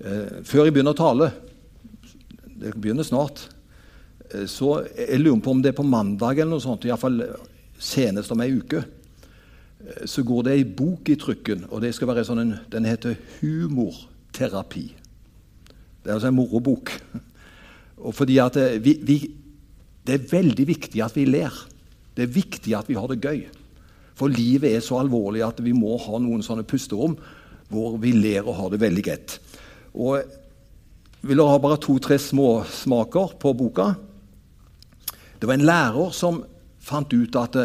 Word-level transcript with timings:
Eh, 0.00 0.40
før 0.48 0.64
jeg 0.64 0.72
begynner 0.72 0.94
å 0.94 0.96
tale 0.96 1.26
Det 2.40 2.72
begynner 2.72 3.04
snart. 3.04 3.42
Eh, 4.32 4.46
så 4.48 4.86
Jeg 4.96 5.20
lurer 5.20 5.42
på 5.44 5.52
om 5.52 5.60
det 5.60 5.74
er 5.74 5.76
på 5.76 5.84
mandag 5.84 6.38
eller 6.38 6.54
noe 6.54 6.64
sånt, 6.64 6.86
iallfall 6.88 7.20
senest 7.80 8.32
om 8.32 8.40
ei 8.40 8.54
uke. 8.56 8.80
Eh, 8.80 10.06
så 10.08 10.24
går 10.24 10.46
det 10.46 10.54
ei 10.56 10.64
bok 10.64 11.08
i 11.08 11.18
trykken, 11.20 11.66
og 11.70 11.82
det 11.84 11.92
skal 11.94 12.08
være 12.08 12.24
sånn 12.24 12.40
en, 12.40 12.54
den 12.72 12.88
heter 12.88 13.18
Humorterapi. 13.40 14.86
Det 16.00 16.08
er 16.08 16.16
altså 16.16 16.30
en 16.30 16.38
morobok. 16.38 16.94
Og 18.00 18.14
fordi 18.16 18.38
at 18.40 18.56
vi, 18.80 18.94
vi, 19.04 19.16
Det 20.06 20.14
er 20.14 20.30
veldig 20.30 20.64
viktig 20.64 21.02
at 21.04 21.12
vi 21.12 21.26
ler. 21.28 21.52
Det 22.16 22.24
er 22.24 22.32
viktig 22.32 22.72
at 22.72 22.88
vi 22.88 22.96
har 22.96 23.04
det 23.10 23.20
gøy. 23.20 23.42
For 24.16 24.32
livet 24.32 24.72
er 24.72 24.80
så 24.80 24.96
alvorlig 24.96 25.44
at 25.44 25.60
vi 25.60 25.74
må 25.76 25.98
ha 26.00 26.16
noen 26.16 26.40
sånne 26.40 26.64
pusterom 26.64 27.18
hvor 27.68 27.98
vi 28.00 28.14
ler 28.16 28.48
og 28.48 28.56
har 28.56 28.72
det 28.72 28.80
veldig 28.80 29.04
greit. 29.04 29.36
Og 29.94 30.22
vil 31.26 31.42
ha 31.44 31.58
bare 31.60 31.80
to-tre 31.80 32.18
småsmaker 32.18 33.36
på 33.40 33.52
boka. 33.56 33.92
Det 35.40 35.48
var 35.48 35.56
en 35.56 35.66
lærer 35.68 36.12
som 36.16 36.42
fant 36.80 37.12
ut 37.12 37.36
at 37.36 37.56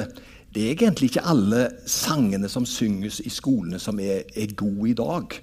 det 0.55 0.63
er 0.63 0.71
egentlig 0.71 1.11
ikke 1.11 1.27
alle 1.27 1.67
sangene 1.91 2.47
som 2.51 2.67
synges 2.67 3.19
i 3.23 3.31
skolene, 3.31 3.79
som 3.79 3.99
er, 3.99 4.23
er 4.35 4.55
gode 4.55 4.89
i 4.91 4.95
dag. 4.95 5.35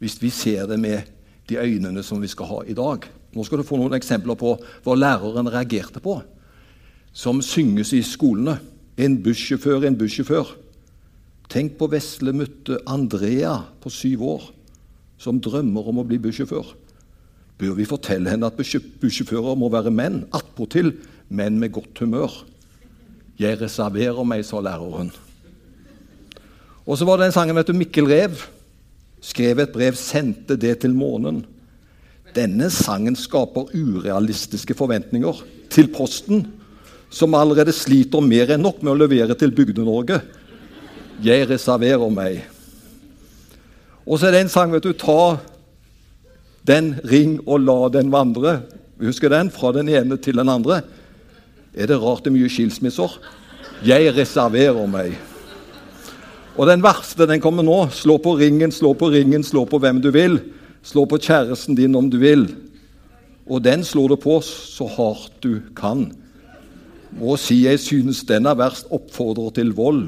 Hvis 0.00 0.18
vi 0.20 0.30
ser 0.32 0.66
det 0.68 0.80
med 0.80 1.08
de 1.48 1.58
øynene 1.58 2.02
som 2.04 2.20
vi 2.22 2.28
skal 2.28 2.48
ha 2.50 2.60
i 2.68 2.76
dag. 2.76 3.06
Nå 3.32 3.44
skal 3.44 3.60
du 3.60 3.66
få 3.66 3.78
noen 3.80 3.96
eksempler 3.96 4.36
på 4.38 4.54
hva 4.84 4.96
læreren 4.96 5.48
reagerte 5.50 6.02
på, 6.04 6.18
som 7.12 7.40
synges 7.44 7.94
i 7.96 8.02
skolene. 8.04 8.58
En 9.00 9.16
bussjåfør, 9.24 9.86
en 9.88 9.96
bussjåfør. 9.96 10.52
Tenk 11.52 11.78
på 11.80 11.88
vesle 11.92 12.32
mutte 12.36 12.78
Andrea 12.88 13.58
på 13.80 13.92
syv 13.92 14.24
år, 14.36 14.44
som 15.22 15.38
drømmer 15.42 15.90
om 15.92 16.00
å 16.02 16.06
bli 16.06 16.18
bussjåfør. 16.22 16.72
Bør 17.62 17.76
vi 17.78 17.86
fortelle 17.86 18.32
henne 18.32 18.48
at 18.48 18.58
bussjåfører 18.58 19.58
må 19.58 19.68
være 19.70 19.92
menn, 19.94 20.24
attpåtil 20.34 20.96
menn 21.30 21.60
med 21.62 21.74
godt 21.76 22.02
humør? 22.02 22.40
Jeg 23.38 23.60
reserverer 23.60 24.26
meg, 24.26 24.42
sa 24.46 24.60
læreren. 24.62 25.12
Og 26.82 26.98
så 26.98 27.06
var 27.06 27.20
det 27.20 27.30
en 27.30 27.36
sangen, 27.36 27.56
vet 27.56 27.70
du, 27.70 27.76
Mikkel 27.78 28.10
Rev. 28.10 28.42
Skrev 29.22 29.62
et 29.62 29.74
brev, 29.74 29.94
sendte 29.98 30.58
det 30.58 30.80
til 30.82 30.94
månen. 30.98 31.44
Denne 32.34 32.70
sangen 32.74 33.14
skaper 33.18 33.70
urealistiske 33.76 34.74
forventninger 34.74 35.44
til 35.70 35.90
Posten 35.94 36.46
som 37.12 37.36
allerede 37.36 37.74
sliter 37.76 38.24
mer 38.24 38.54
enn 38.54 38.64
nok 38.64 38.80
med 38.80 38.94
å 38.94 39.00
levere 39.04 39.36
til 39.38 39.52
Bygde-Norge. 39.54 40.18
Jeg 41.22 41.46
reserverer 41.50 42.10
meg. 42.10 42.40
Og 44.06 44.18
så 44.18 44.28
er 44.28 44.34
det 44.34 44.44
en 44.44 44.52
sang, 44.52 44.72
vet 44.72 44.84
du. 44.84 44.92
Ta 44.96 45.38
den, 46.66 46.94
ring 47.08 47.38
og 47.46 47.62
la 47.62 47.78
den 47.94 48.12
vandre. 48.12 48.60
Husker 49.02 49.32
den? 49.32 49.50
Fra 49.50 49.72
den 49.74 49.90
ene 49.90 50.18
til 50.18 50.38
den 50.38 50.50
andre. 50.50 50.82
Er 51.74 51.88
det 51.88 52.00
rart 52.02 52.24
det 52.24 52.32
er 52.32 52.36
mye 52.36 52.50
skilsmisser? 52.52 53.18
Jeg 53.86 54.12
reserverer 54.16 54.86
meg. 54.90 55.16
Og 56.58 56.68
den 56.68 56.82
verste 56.84 57.26
den 57.26 57.40
kommer 57.42 57.64
nå. 57.66 57.86
Slå 57.94 58.18
på 58.22 58.36
ringen, 58.38 58.74
slå 58.74 58.92
på 58.98 59.10
ringen, 59.14 59.44
slå 59.46 59.64
på 59.66 59.80
hvem 59.82 60.02
du 60.04 60.10
vil. 60.14 60.38
Slå 60.86 61.06
på 61.08 61.20
kjæresten 61.22 61.78
din 61.78 61.96
om 61.96 62.10
du 62.10 62.18
vil. 62.22 62.48
Og 63.46 63.62
den 63.64 63.86
slår 63.86 64.12
du 64.12 64.18
på 64.20 64.40
så 64.44 64.86
hardt 64.90 65.40
du 65.42 65.62
kan 65.78 66.10
må 67.18 67.36
si 67.40 67.62
jeg 67.66 67.80
synes 67.80 68.22
den 68.28 68.48
er 68.48 68.58
verst, 68.58 68.88
oppfordrer 68.92 69.52
til 69.58 69.72
vold. 69.76 70.06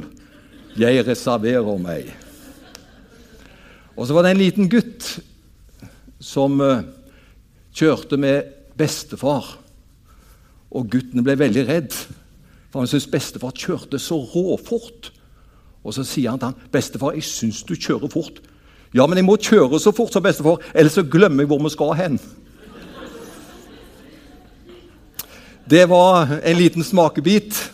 Jeg 0.80 1.04
reserverer 1.06 1.78
meg. 1.78 2.08
Og 3.96 4.06
så 4.06 4.14
var 4.14 4.26
det 4.26 4.34
en 4.34 4.42
liten 4.42 4.70
gutt 4.70 5.08
som 6.22 6.58
uh, 6.60 6.82
kjørte 7.74 8.18
med 8.18 8.50
bestefar. 8.78 9.56
Og 10.74 10.88
gutten 10.90 11.22
ble 11.22 11.36
veldig 11.38 11.66
redd, 11.68 11.94
for 12.72 12.82
han 12.82 12.90
syntes 12.90 13.10
bestefar 13.10 13.54
kjørte 13.54 14.00
så 14.02 14.18
råfort. 14.18 15.12
Og 15.84 15.94
så 15.94 16.02
sier 16.06 16.32
han 16.32 16.40
til 16.40 16.50
han, 16.50 16.70
'Bestefar, 16.72 17.12
jeg 17.14 17.28
syns 17.28 17.62
du 17.62 17.74
kjører 17.76 18.08
fort.' 18.08 18.40
'Ja, 18.94 19.06
men 19.06 19.18
jeg 19.18 19.24
må 19.24 19.36
kjøre 19.36 19.78
så 19.80 19.92
fort', 19.92 20.12
sa 20.12 20.20
bestefar, 20.20 20.58
'ellers 20.74 20.94
så 20.94 21.02
glemmer 21.02 21.42
jeg 21.42 21.46
hvor 21.46 21.62
vi 21.62 21.70
skal 21.70 21.94
hen'. 21.94 22.20
Det 25.70 25.88
var 25.88 26.40
en 26.44 26.56
liten 26.56 26.84
smakebit 26.84 27.72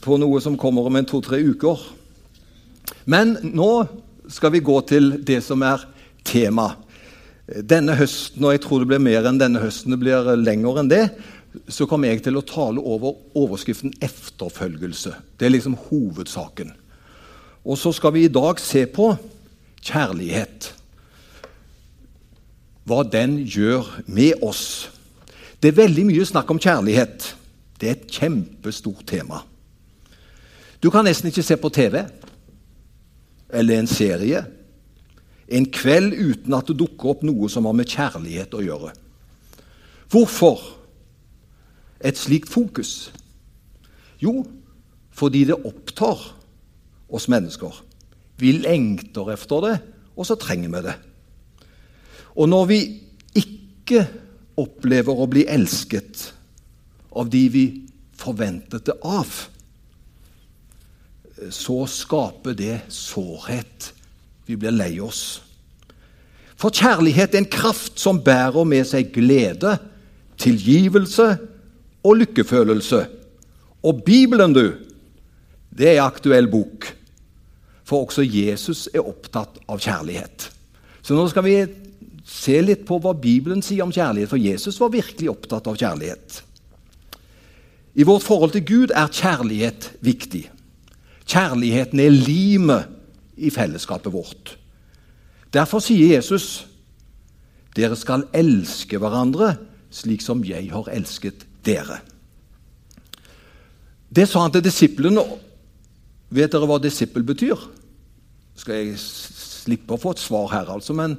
på 0.00 0.16
noe 0.16 0.40
som 0.40 0.56
kommer 0.58 0.86
om 0.86 0.96
en 0.96 1.06
to-tre 1.06 1.38
uker. 1.38 1.78
Men 3.06 3.36
nå 3.42 3.86
skal 4.28 4.52
vi 4.52 4.64
gå 4.64 4.80
til 4.88 5.16
det 5.24 5.40
som 5.44 5.62
er 5.66 5.84
tema. 6.26 6.72
Denne 7.46 7.94
høsten, 7.98 8.42
og 8.44 8.56
jeg 8.56 8.64
tror 8.64 8.82
det 8.82 8.90
blir 8.90 9.02
mer 9.02 9.28
enn 9.28 9.38
denne 9.38 9.62
høsten, 9.62 9.94
det 9.94 10.02
blir 10.02 10.32
lenger 10.40 10.82
enn 10.82 10.90
det, 10.90 11.04
så 11.68 11.86
kommer 11.88 12.10
jeg 12.10 12.24
til 12.26 12.36
å 12.36 12.44
tale 12.44 12.82
over 12.82 13.16
overskriften 13.38 13.94
'efterfølgelse'. 14.00 15.14
Det 15.38 15.46
er 15.46 15.54
liksom 15.54 15.78
hovedsaken. 15.88 16.72
Og 17.64 17.78
så 17.78 17.92
skal 17.92 18.12
vi 18.12 18.24
i 18.24 18.32
dag 18.32 18.60
se 18.60 18.86
på 18.86 19.16
kjærlighet. 19.82 20.74
Hva 22.84 23.02
den 23.02 23.38
gjør 23.46 24.02
med 24.06 24.42
oss. 24.42 24.90
Det 25.62 25.68
er 25.68 25.82
veldig 25.82 26.06
mye 26.06 26.26
snakk 26.26 26.50
om 26.50 26.58
kjærlighet. 26.58 27.34
Det 27.80 27.88
er 27.88 27.92
et 27.92 28.10
kjempestort 28.10 29.06
tema. 29.06 29.42
Du 30.82 30.90
kan 30.90 31.04
nesten 31.04 31.28
ikke 31.28 31.42
se 31.42 31.56
på 31.56 31.68
TV 31.68 32.04
eller 33.52 33.78
en 33.78 33.90
serie 33.90 34.44
en 35.46 35.66
kveld 35.70 36.14
uten 36.14 36.54
at 36.56 36.70
det 36.70 36.78
dukker 36.80 37.12
opp 37.14 37.22
noe 37.26 37.48
som 37.50 37.68
har 37.68 37.76
med 37.78 37.90
kjærlighet 37.90 38.54
å 38.56 38.64
gjøre. 38.64 38.92
Hvorfor 40.10 40.62
et 42.02 42.18
slikt 42.18 42.50
fokus? 42.50 43.10
Jo, 44.22 44.42
fordi 45.14 45.44
det 45.48 45.58
opptar 45.58 46.18
oss 47.06 47.28
mennesker. 47.30 47.74
Vi 48.40 48.52
lengter 48.58 49.30
efter 49.32 49.64
det, 49.64 49.74
og 50.16 50.26
så 50.28 50.36
trenger 50.40 50.72
vi 50.74 50.84
det. 50.88 50.96
Og 52.36 52.50
når 52.50 52.64
vi 52.68 52.80
ikke 53.38 54.02
opplever 54.60 55.16
å 55.16 55.28
bli 55.30 55.46
elsket 55.48 56.30
av 57.16 57.30
de 57.32 57.44
vi 57.52 57.66
forventet 58.16 58.88
det 58.88 58.96
av, 59.04 59.30
så 61.50 61.84
skaper 61.90 62.56
det 62.56 62.80
sårhet. 62.92 63.92
Vi 64.46 64.56
blir 64.56 64.74
lei 64.74 64.94
oss. 65.00 65.42
For 66.56 66.72
kjærlighet 66.72 67.34
er 67.34 67.44
en 67.44 67.52
kraft 67.52 68.00
som 68.00 68.22
bærer 68.24 68.64
med 68.64 68.86
seg 68.88 69.12
glede, 69.12 69.76
tilgivelse 70.40 71.34
og 72.06 72.20
lykkefølelse. 72.22 73.02
Og 73.84 74.02
Bibelen, 74.06 74.54
du, 74.56 74.72
det 75.68 75.92
er 75.92 76.06
aktuell 76.06 76.48
bok. 76.48 76.88
For 77.86 78.06
også 78.06 78.24
Jesus 78.24 78.86
er 78.94 79.04
opptatt 79.04 79.60
av 79.68 79.82
kjærlighet. 79.82 80.48
Så 81.04 81.14
nå 81.14 81.26
skal 81.30 81.44
vi 81.46 81.58
se 82.26 82.56
litt 82.64 82.82
på 82.88 82.98
hva 82.98 83.12
Bibelen 83.14 83.62
sier 83.62 83.84
om 83.84 83.92
kjærlighet, 83.94 84.32
for 84.32 84.40
Jesus 84.40 84.80
var 84.80 84.94
virkelig 84.94 85.30
opptatt 85.30 85.68
av 85.70 85.78
kjærlighet. 85.78 86.40
I 87.96 88.04
vårt 88.04 88.26
forhold 88.26 88.56
til 88.56 88.64
Gud 88.66 88.92
er 88.96 89.12
kjærlighet 89.12 89.92
viktig. 90.04 90.48
Kjærligheten 91.26 92.00
er 92.00 92.14
limet 92.14 92.92
i 93.36 93.50
fellesskapet 93.50 94.12
vårt. 94.14 94.56
Derfor 95.52 95.82
sier 95.82 96.16
Jesus 96.16 96.66
dere 97.76 97.96
skal 97.98 98.24
elske 98.32 98.96
hverandre 98.96 99.50
slik 99.92 100.22
som 100.24 100.40
jeg 100.46 100.70
har 100.72 100.86
elsket 100.94 101.44
dere. 101.66 101.98
Det 104.08 104.24
sa 104.28 104.46
han 104.46 104.54
til 104.54 104.64
disiplene. 104.64 105.24
Vet 106.32 106.54
dere 106.54 106.68
hva 106.68 106.78
disippel 106.80 107.26
betyr? 107.26 107.58
Skal 108.56 108.80
jeg 108.80 109.00
slippe 109.00 109.92
å 109.92 110.00
få 110.00 110.14
et 110.14 110.22
svar 110.22 110.48
her, 110.54 110.70
altså, 110.72 110.96
men 110.96 111.18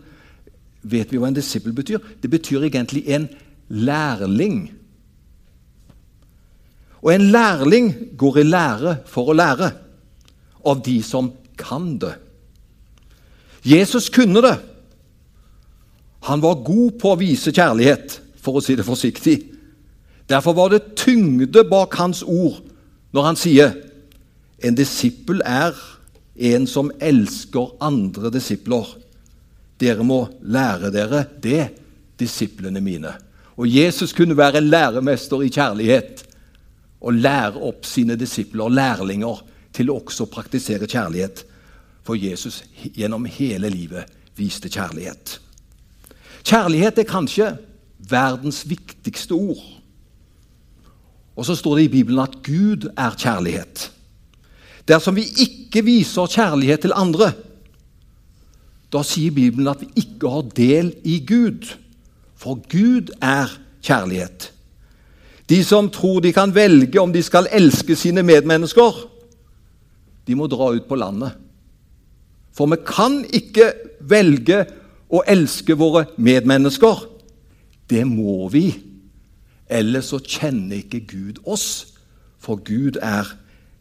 Vet 0.87 1.11
vi 1.11 1.19
hva 1.19 1.29
en 1.31 1.35
disippel 1.35 1.73
betyr? 1.75 1.99
Det 2.21 2.29
betyr 2.31 2.67
egentlig 2.67 3.03
en 3.11 3.27
lærling. 3.67 4.69
Og 7.01 7.11
en 7.13 7.27
lærling 7.31 7.91
går 8.17 8.41
i 8.41 8.45
lære 8.47 8.93
for 9.09 9.31
å 9.31 9.35
lære 9.37 9.71
av 10.67 10.81
de 10.85 10.99
som 11.03 11.31
kan 11.59 11.95
det. 12.01 12.15
Jesus 13.67 14.09
kunne 14.13 14.43
det. 14.43 14.55
Han 16.27 16.41
var 16.43 16.63
god 16.65 16.97
på 16.99 17.13
å 17.13 17.19
vise 17.19 17.53
kjærlighet, 17.55 18.19
for 18.41 18.59
å 18.59 18.63
si 18.63 18.75
det 18.77 18.85
forsiktig. 18.87 19.37
Derfor 20.27 20.55
var 20.55 20.71
det 20.71 20.95
tyngde 20.99 21.63
bak 21.67 21.95
hans 21.99 22.23
ord 22.23 22.59
når 23.15 23.29
han 23.29 23.39
sier 23.39 23.75
en 24.63 24.75
disippel 24.75 25.41
er 25.45 25.75
en 26.37 26.67
som 26.69 26.91
elsker 26.99 27.77
andre 27.83 28.31
disipler. 28.33 28.89
Dere 29.79 30.05
må 30.05 30.25
lære 30.41 30.91
dere 30.93 31.23
det, 31.41 31.69
disiplene 32.17 32.81
mine. 32.81 33.13
Og 33.57 33.69
Jesus 33.69 34.13
kunne 34.13 34.37
være 34.37 34.61
læremester 34.61 35.43
i 35.45 35.51
kjærlighet 35.53 36.23
og 37.01 37.13
lære 37.13 37.61
opp 37.61 37.85
sine 37.85 38.17
disipler 38.17 38.73
lærlinger 38.73 39.43
til 39.77 39.91
å 39.91 39.99
også 40.01 40.27
praktisere 40.31 40.89
kjærlighet. 40.89 41.43
For 42.07 42.17
Jesus 42.17 42.63
gjennom 42.95 43.27
hele 43.29 43.69
livet 43.69 44.09
viste 44.37 44.71
kjærlighet. 44.71 45.37
Kjærlighet 46.47 47.01
er 47.01 47.09
kanskje 47.09 47.49
verdens 48.09 48.63
viktigste 48.69 49.35
ord. 49.35 49.63
Og 51.37 51.45
så 51.45 51.55
står 51.55 51.77
det 51.77 51.87
i 51.87 51.93
Bibelen 51.99 52.23
at 52.23 52.39
Gud 52.45 52.87
er 52.97 53.17
kjærlighet. 53.19 53.91
Dersom 54.87 55.17
vi 55.17 55.27
ikke 55.43 55.83
viser 55.85 56.31
kjærlighet 56.31 56.85
til 56.85 56.95
andre, 56.95 57.33
da 58.93 59.03
sier 59.03 59.35
Bibelen 59.35 59.67
at 59.67 59.83
vi 59.83 60.05
ikke 60.05 60.31
har 60.31 60.45
del 60.55 60.93
i 61.03 61.19
Gud. 61.27 61.67
For 62.39 62.61
Gud 62.71 63.11
er 63.21 63.51
kjærlighet. 63.83 64.53
De 65.49 65.59
som 65.63 65.89
tror 65.91 66.21
de 66.23 66.31
kan 66.35 66.55
velge 66.55 67.01
om 67.01 67.11
de 67.13 67.23
skal 67.23 67.49
elske 67.51 67.95
sine 67.95 68.23
medmennesker, 68.23 68.95
de 70.27 70.35
må 70.35 70.47
dra 70.51 70.71
ut 70.75 70.87
på 70.89 70.97
landet. 70.99 71.37
For 72.55 72.69
vi 72.71 72.79
kan 72.87 73.21
ikke 73.25 73.71
velge 74.09 74.63
å 75.13 75.23
elske 75.29 75.77
våre 75.77 76.07
medmennesker. 76.17 77.05
Det 77.87 78.03
må 78.07 78.47
vi. 78.51 78.71
Ellers 79.67 80.11
så 80.11 80.19
kjenner 80.23 80.81
ikke 80.81 81.05
Gud 81.07 81.43
oss, 81.45 81.93
for 82.39 82.59
Gud 82.63 82.99
er 83.03 83.29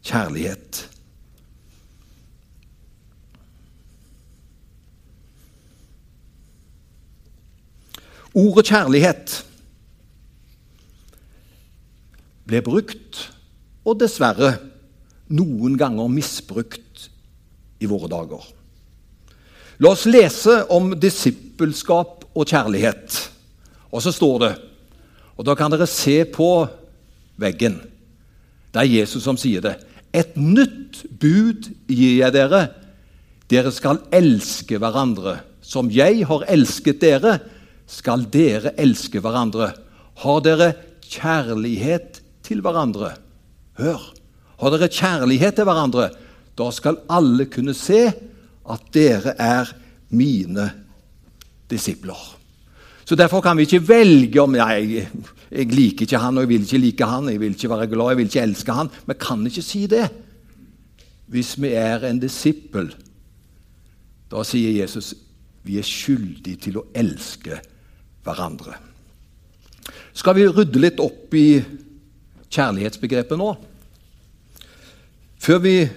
kjærlighet. 0.05 0.85
Ordet 8.37 8.67
kjærlighet 8.69 9.35
ble 12.47 12.61
brukt, 12.61 13.23
og 13.87 13.97
dessverre 14.03 14.51
noen 15.33 15.77
ganger 15.79 16.11
misbrukt, 16.11 17.09
i 17.77 17.85
våre 17.85 18.09
dager. 18.09 18.45
La 19.77 19.91
oss 19.93 20.07
lese 20.09 20.63
om 20.73 20.95
disippelskap 20.97 22.25
og 22.33 22.49
kjærlighet. 22.49 23.17
Og 23.93 24.01
så 24.03 24.13
står 24.13 24.39
det 24.41 24.53
Og 25.37 25.45
da 25.45 25.53
kan 25.53 25.69
dere 25.69 25.85
se 25.85 26.23
på 26.25 26.65
veggen. 27.37 27.77
Det 28.73 28.81
er 28.81 28.89
Jesus 28.89 29.21
som 29.27 29.37
sier 29.37 29.61
det. 29.61 29.75
Et 30.09 30.33
nytt 30.33 31.03
bud 31.21 31.69
gir 31.85 32.23
jeg 32.23 32.33
dere. 32.33 32.63
Dere 33.45 33.69
skal 33.69 34.01
elske 34.09 34.81
hverandre. 34.81 35.37
Som 35.61 35.91
jeg 35.93 36.25
har 36.25 36.47
elsket 36.49 37.03
dere, 37.03 37.37
skal 37.85 38.25
dere 38.33 38.73
elske 38.81 39.21
hverandre. 39.21 39.75
Har 40.25 40.41
dere 40.41 40.73
kjærlighet 41.05 42.23
til 42.41 42.65
hverandre? 42.65 43.13
Hør! 43.77 44.16
Har 44.57 44.73
dere 44.73 44.89
kjærlighet 44.89 45.59
til 45.59 45.67
hverandre, 45.67 46.09
da 46.57 46.69
skal 46.73 47.01
alle 47.13 47.45
kunne 47.53 47.75
se 47.77 48.07
at 48.67 48.89
dere 48.93 49.35
er 49.37 49.69
mine 50.09 50.71
disipler. 51.69 52.17
Så 53.07 53.15
Derfor 53.15 53.41
kan 53.41 53.57
vi 53.57 53.63
ikke 53.63 53.87
velge 53.87 54.41
om 54.41 54.55
jeg, 54.55 55.07
jeg 55.51 55.67
liker 55.71 56.03
ikke 56.03 56.19
han, 56.19 56.37
og 56.37 56.43
jeg 56.43 56.49
vil 56.49 56.65
ikke 56.65 56.77
like 56.77 57.05
han, 57.05 57.29
jeg 57.29 57.39
vil 57.39 57.53
ikke 57.55 57.69
være 57.69 57.87
glad, 57.87 58.09
jeg 58.09 58.17
vil 58.17 58.25
ikke 58.25 58.41
elske 58.41 58.73
han. 58.73 58.89
Vi 59.07 59.13
kan 59.19 59.45
ikke 59.47 59.61
si 59.61 59.85
det. 59.87 60.09
Hvis 61.27 61.55
vi 61.61 61.71
er 61.71 62.03
en 62.07 62.19
disippel, 62.19 62.91
da 64.31 64.43
sier 64.43 64.75
Jesus 64.81 65.13
vi 65.67 65.77
er 65.79 65.87
skyldige 65.87 66.59
til 66.67 66.77
å 66.79 66.85
elske 66.95 67.59
hverandre. 68.23 68.75
Skal 70.15 70.35
vi 70.37 70.47
rydde 70.47 70.79
litt 70.79 71.01
opp 71.03 71.35
i 71.35 71.59
kjærlighetsbegrepet 72.47 73.39
nå? 73.39 73.49
Før 75.39 75.57
vi 75.57 75.89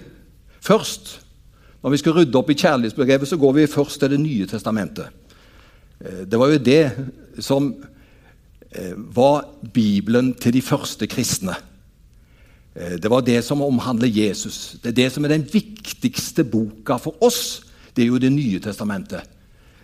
først, 0.61 1.17
Når 1.81 1.89
vi 1.89 1.97
skal 1.97 2.13
rydde 2.13 2.37
opp 2.37 2.49
i 2.49 2.53
kjærlighetsbegrepet, 2.53 3.27
så 3.27 3.37
går 3.41 3.53
vi 3.53 3.67
først 3.67 3.99
til 3.99 4.09
Det 4.09 4.19
nye 4.19 4.45
testamentet. 4.45 5.07
Eh, 6.01 6.29
det 6.29 6.39
var 6.39 6.51
jo 6.51 6.57
det 6.57 6.91
som 7.39 7.75
eh, 8.71 8.93
var 9.15 9.45
Bibelen 9.73 10.33
til 10.33 10.53
de 10.53 10.61
første 10.61 11.07
kristne. 11.07 11.55
Eh, 12.75 13.01
det 13.01 13.09
var 13.09 13.21
det 13.21 13.43
som 13.43 13.61
omhandler 13.61 14.07
Jesus. 14.07 14.77
Det 14.83 14.89
er 14.89 14.99
det 14.99 15.11
som 15.11 15.25
er 15.25 15.33
den 15.33 15.47
viktigste 15.53 16.43
boka 16.43 16.97
for 16.97 17.15
oss. 17.23 17.63
Det 17.95 18.03
er 18.03 18.07
jo 18.07 18.17
Det 18.17 18.31
nye 18.31 18.59
testamentet. 18.59 19.21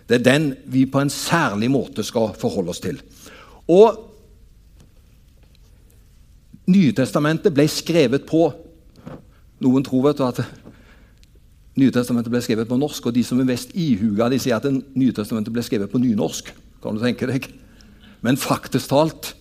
Det 0.08 0.14
er 0.14 0.32
den 0.32 0.54
vi 0.66 0.86
på 0.86 1.00
en 1.00 1.10
særlig 1.10 1.70
måte 1.70 2.02
skal 2.02 2.30
forholde 2.38 2.70
oss 2.70 2.80
til. 2.80 3.02
Og 3.68 4.04
Nytestamentet 6.68 7.54
ble 7.56 7.64
skrevet 7.68 8.26
på 8.28 8.50
Noen 9.64 9.84
tror 9.86 10.08
vet 10.08 10.20
du, 10.20 10.26
at 10.26 10.42
Nytestamentet 11.78 12.32
ble 12.32 12.40
skrevet 12.42 12.66
på 12.66 12.76
norsk, 12.78 13.06
og 13.06 13.14
de 13.14 13.22
som 13.22 13.38
er 13.38 13.46
mest 13.46 13.70
ihuga, 13.78 14.26
de 14.32 14.40
sier 14.42 14.58
at 14.58 14.66
Nytestamentet 14.98 15.54
ble 15.54 15.62
skrevet 15.62 15.90
på 15.92 16.00
nynorsk. 16.02 16.50
Kan 16.82 16.96
du 16.96 17.02
tenke 17.02 17.28
deg? 17.30 17.46
Men 18.22 18.38
faktisk 18.40 18.90
talt 18.90 19.34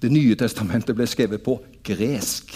Det 0.00 0.08
nye 0.08 0.32
testamentet 0.32 0.96
ble 0.96 1.04
skrevet 1.04 1.42
på 1.44 1.58
gresk. 1.84 2.54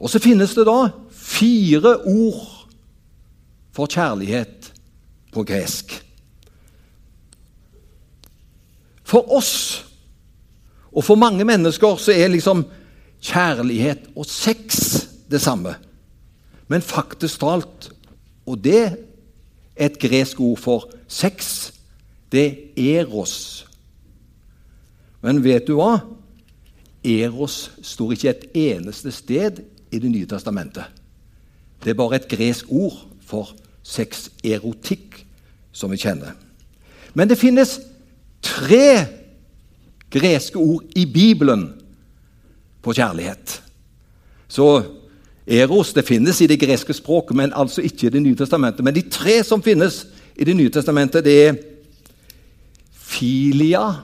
Og 0.00 0.08
så 0.08 0.20
finnes 0.24 0.54
det 0.56 0.64
da 0.64 0.86
fire 1.12 1.98
ord 2.08 2.46
for 3.76 3.92
kjærlighet 3.92 4.70
på 5.34 5.44
gresk. 5.44 5.92
For 9.04 9.28
oss 9.36 9.52
og 10.92 11.04
for 11.04 11.20
mange 11.20 11.44
mennesker 11.44 12.00
så 12.00 12.14
er 12.16 12.32
liksom 12.32 12.64
kjærlighet 13.20 14.08
og 14.16 14.26
sex 14.26 14.67
det 15.30 15.40
samme. 15.40 15.76
Men 16.68 16.82
faktisk 16.84 17.40
talt, 17.40 17.90
og 18.46 18.64
det 18.64 18.80
er 18.84 18.96
et 19.86 19.98
gresk 19.98 20.40
ord 20.40 20.58
for 20.58 20.88
sex, 21.08 21.70
det 22.32 22.72
er 22.76 23.02
eros. 23.02 23.66
Men 25.22 25.42
vet 25.44 25.66
du 25.66 25.78
hva? 25.78 25.98
Eros 27.04 27.70
står 27.82 28.14
ikke 28.14 28.30
et 28.30 28.46
eneste 28.68 29.12
sted 29.14 29.62
i 29.90 29.98
Det 29.98 30.10
nye 30.10 30.26
testamentet. 30.26 30.84
Det 31.84 31.90
er 31.90 31.96
bare 31.96 32.16
et 32.16 32.28
gresk 32.28 32.66
ord 32.68 33.06
for 33.24 33.54
sex, 33.82 34.28
erotikk, 34.44 35.24
som 35.72 35.90
vi 35.90 35.96
kjenner. 35.96 36.34
Men 37.14 37.28
det 37.28 37.38
finnes 37.38 37.78
tre 38.42 39.06
greske 40.10 40.58
ord 40.58 40.84
i 40.96 41.06
Bibelen 41.06 41.70
på 42.82 42.92
kjærlighet. 42.92 43.62
Så 44.48 44.82
Eros 45.48 45.94
det 45.96 46.04
finnes 46.04 46.40
i 46.40 46.46
det 46.46 46.58
greske 46.60 46.92
språket, 46.92 47.36
men 47.36 47.52
altså 47.56 47.82
ikke 47.82 48.06
i 48.06 48.10
Det 48.10 48.22
nye 48.22 48.36
testamentet. 48.36 48.84
Men 48.84 48.94
de 48.94 49.02
tre 49.10 49.42
som 49.44 49.62
finnes 49.62 50.06
i 50.36 50.44
Det 50.44 50.56
nye 50.56 50.70
testamentet, 50.70 51.24
det 51.24 51.46
er 51.46 51.54
filia. 52.92 53.94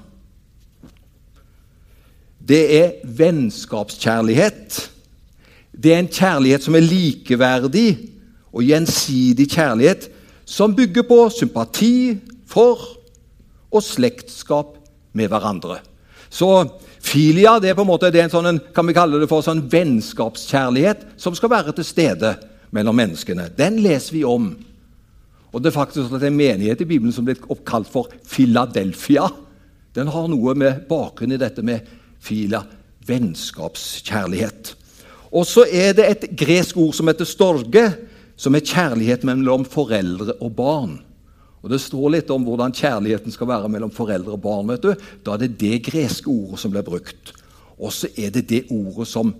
Det 2.48 2.62
er 2.80 2.90
vennskapskjærlighet. 3.04 4.90
Det 5.82 5.92
er 5.92 5.98
en 5.98 6.08
kjærlighet 6.08 6.62
som 6.62 6.74
er 6.74 6.80
likeverdig 6.80 8.10
og 8.52 8.62
gjensidig 8.62 9.48
kjærlighet, 9.50 10.08
som 10.44 10.76
bygger 10.76 11.02
på 11.02 11.28
sympati 11.30 12.18
for 12.46 12.78
og 13.74 13.82
slektskap 13.82 14.76
med 15.12 15.28
hverandre. 15.28 15.78
Så 16.30 16.68
filia 17.04 17.58
det 17.60 17.70
er 17.70 17.76
på 17.76 17.84
en 17.84 17.90
måte, 17.90 18.08
en 18.08 18.32
sånn, 18.32 18.60
kan 18.74 18.86
vi 18.88 18.96
kalle 18.96 19.20
det 19.20 19.28
for 19.30 19.44
sånn 19.44 19.64
vennskapskjærlighet 19.70 21.04
som 21.20 21.36
skal 21.36 21.52
være 21.52 21.74
til 21.76 21.86
stede 21.86 22.34
mellom 22.74 22.96
menneskene. 22.98 23.50
Den 23.56 23.78
leser 23.84 24.16
vi 24.16 24.24
om. 24.26 24.54
Og 25.54 25.62
Det 25.62 25.70
er 25.70 25.76
faktisk 25.76 26.14
at 26.16 26.24
en 26.26 26.36
menighet 26.36 26.80
i 26.82 26.88
Bibelen 26.88 27.14
som 27.14 27.26
blir 27.26 27.38
oppkalt 27.46 27.86
for 27.86 28.10
Philadelphia. 28.26 29.28
Den 29.94 30.10
har 30.10 30.26
noe 30.28 30.54
med 30.58 30.88
bakgrunn 30.88 31.36
i 31.36 31.38
dette 31.38 31.62
med 31.62 31.86
filia, 32.18 32.64
vennskapskjærlighet. 33.06 34.74
Og 35.30 35.46
så 35.46 35.66
er 35.70 35.94
det 35.94 36.08
et 36.08 36.26
gresk 36.34 36.76
ord 36.78 36.94
som 36.96 37.10
heter 37.10 37.28
storge, 37.28 37.84
som 38.34 38.54
er 38.54 38.66
kjærlighet 38.66 39.22
mellom 39.28 39.66
foreldre 39.68 40.34
og 40.40 40.56
barn. 40.56 40.98
Og 41.64 41.70
Det 41.72 41.80
står 41.80 42.10
litt 42.12 42.30
om 42.30 42.44
hvordan 42.44 42.74
kjærligheten 42.76 43.32
skal 43.32 43.48
være 43.48 43.70
mellom 43.72 43.92
foreldre 43.92 44.36
og 44.36 44.42
barn. 44.44 44.68
vet 44.68 44.82
du. 44.82 44.92
Da 45.24 45.32
er 45.34 45.38
det 45.46 45.58
det 45.58 45.82
greske 45.86 46.28
ordet 46.28 46.60
som 46.60 46.70
blir 46.70 46.84
brukt. 46.84 47.32
Og 47.80 47.92
så 47.92 48.10
er 48.20 48.30
det 48.30 48.48
det 48.48 48.66
ordet 48.70 49.08
som 49.08 49.32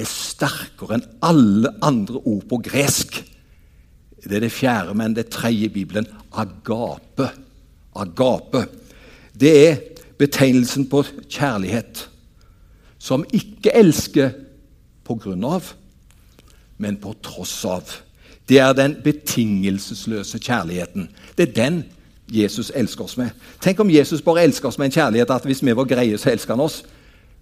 er 0.00 0.08
sterkere 0.08 0.96
enn 0.96 1.04
alle 1.20 1.74
andre 1.84 2.16
ord 2.24 2.46
på 2.48 2.62
gresk. 2.64 3.20
Det 4.24 4.38
er 4.38 4.46
det 4.46 4.52
fjerde, 4.54 4.94
men 4.94 5.14
det 5.14 5.28
tredje 5.28 5.68
i 5.68 5.74
Bibelen 5.74 6.08
agape. 6.32 7.28
Agape. 7.94 8.64
Det 9.36 9.52
er 9.68 9.76
betegnelsen 10.16 10.88
på 10.88 11.04
kjærlighet 11.28 12.06
som 13.02 13.26
ikke 13.34 13.74
elsker 13.74 14.32
på 15.04 15.18
grunn 15.20 15.44
av, 15.44 15.74
men 16.78 16.96
på 16.96 17.12
tross 17.20 17.64
av. 17.68 17.98
Det 18.52 18.58
er 18.60 18.72
den 18.72 18.96
betingelsesløse 19.04 20.38
kjærligheten. 20.38 21.08
Det 21.38 21.48
er 21.48 21.52
den 21.52 21.84
Jesus 22.28 22.72
elsker 22.74 23.04
oss 23.04 23.16
med. 23.16 23.30
Tenk 23.60 23.80
om 23.80 23.90
Jesus 23.90 24.20
bare 24.20 24.42
elsker 24.44 24.68
oss 24.68 24.76
med 24.78 24.90
en 24.90 24.92
kjærlighet 24.92 25.30
at 25.30 25.46
hvis 25.48 25.62
vi 25.64 25.72
var 25.76 25.88
greie, 25.88 26.18
så 26.18 26.30
elsker 26.30 26.52
han 26.52 26.60
oss. 26.60 26.82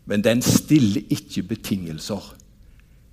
Men 0.07 0.23
den 0.23 0.43
stiller 0.43 1.03
ikke 1.11 1.43
betingelser. 1.43 2.37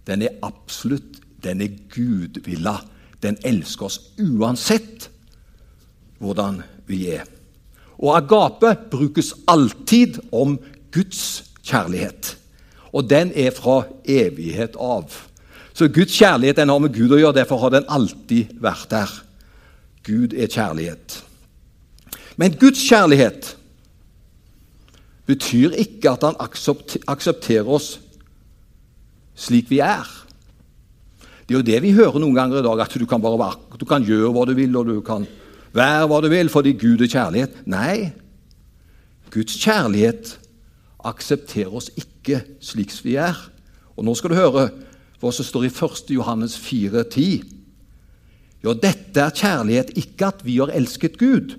Den 0.08 0.22
er 0.22 0.38
absolutt. 0.46 1.18
Den 1.44 1.62
er 1.62 1.74
gudvilla. 1.90 2.76
Den 3.24 3.38
elsker 3.42 3.90
oss 3.90 4.02
uansett 4.22 5.10
hvordan 6.22 6.62
vi 6.86 7.08
er. 7.16 7.26
Og 7.98 8.14
agape 8.18 8.76
brukes 8.92 9.34
alltid 9.48 10.20
om 10.32 10.60
Guds 10.94 11.46
kjærlighet. 11.66 12.38
Og 12.94 13.10
den 13.10 13.32
er 13.36 13.52
fra 13.58 13.88
evighet 14.06 14.78
av. 14.78 15.10
Så 15.78 15.86
Guds 15.94 16.16
kjærlighet 16.18 16.58
den 16.58 16.72
har 16.74 16.82
med 16.82 16.96
Gud 16.96 17.12
å 17.14 17.20
gjøre, 17.20 17.38
derfor 17.38 17.62
har 17.62 17.76
den 17.76 17.86
alltid 17.94 18.56
vært 18.64 18.90
der. 18.90 19.12
Gud 20.08 20.34
er 20.34 20.50
kjærlighet. 20.50 21.20
Men 22.38 22.56
Guds 22.58 22.82
kjærlighet 22.82 23.52
betyr 25.30 25.76
ikke 25.78 26.16
at 26.16 26.26
han 26.26 26.40
aksepterer 26.42 27.70
oss 27.78 27.98
slik 29.38 29.70
vi 29.70 29.84
er. 29.86 30.08
Det 31.46 31.54
er 31.54 31.60
jo 31.60 31.68
det 31.68 31.84
vi 31.86 31.94
hører 31.94 32.18
noen 32.24 32.34
ganger 32.34 32.64
i 32.64 32.66
dag, 32.66 32.82
at 32.88 32.98
du 32.98 33.06
kan, 33.06 33.22
være, 33.22 33.52
du 33.78 33.86
kan 33.86 34.06
gjøre 34.06 34.34
hva 34.34 34.48
du 34.50 34.56
vil, 34.58 34.74
og 34.82 34.90
du 34.90 34.98
kan 35.06 35.30
være 35.78 36.10
hva 36.10 36.24
du 36.26 36.32
vil 36.34 36.50
fordi 36.50 36.74
Gud 36.80 37.06
er 37.06 37.14
kjærlighet. 37.14 37.62
Nei, 37.70 38.10
Guds 39.30 39.60
kjærlighet 39.62 40.40
aksepterer 41.06 41.78
oss 41.78 41.94
ikke 41.94 42.42
slik 42.66 42.98
vi 43.06 43.20
er. 43.22 43.38
Og 43.94 44.06
nå 44.10 44.18
skal 44.18 44.34
du 44.34 44.40
høre 44.42 44.70
hva 45.20 45.32
som 45.34 45.46
står 45.46 45.68
i 45.68 45.72
1. 45.74 46.12
Johannes 46.14 46.58
4, 46.62 47.04
10. 47.04 47.44
Ja, 48.66 48.74
dette 48.74 49.22
er 49.22 49.34
kjærlighet, 49.34 49.94
ikke 49.98 50.30
at 50.32 50.44
vi 50.46 50.58
har 50.62 50.74
elsket 50.74 51.18
Gud, 51.18 51.58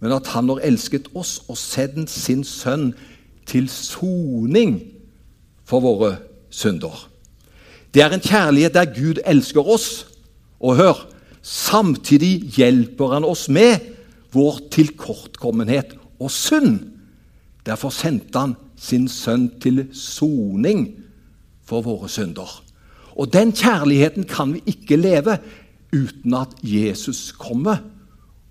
men 0.00 0.12
at 0.12 0.26
Han 0.34 0.48
har 0.48 0.62
elsket 0.66 1.08
oss 1.14 1.40
og 1.48 1.58
sendt 1.58 2.10
sin 2.10 2.44
sønn 2.44 2.92
til 3.46 3.68
soning 3.68 4.80
for 5.64 5.80
våre 5.80 6.16
synder. 6.50 7.08
Det 7.94 8.02
er 8.02 8.12
en 8.12 8.20
kjærlighet 8.20 8.74
der 8.74 8.90
Gud 8.90 9.20
elsker 9.24 9.62
oss. 9.62 10.06
Og 10.60 10.76
hør 10.76 11.06
samtidig 11.42 12.56
hjelper 12.56 13.12
han 13.14 13.24
oss 13.24 13.48
med 13.48 13.80
vår 14.32 14.60
tilkortkommenhet 14.70 15.94
og 16.18 16.30
synd. 16.30 16.80
Derfor 17.66 17.92
sendte 17.94 18.38
han 18.38 18.56
sin 18.76 19.08
sønn 19.08 19.50
til 19.60 19.86
soning 19.92 20.88
for 21.64 21.84
våre 21.84 22.08
synder. 22.08 22.63
Og 23.14 23.30
den 23.32 23.52
kjærligheten 23.54 24.26
kan 24.26 24.56
vi 24.56 24.62
ikke 24.74 24.98
leve 24.98 25.38
uten 25.94 26.34
at 26.34 26.54
Jesus 26.62 27.30
kommer 27.38 27.82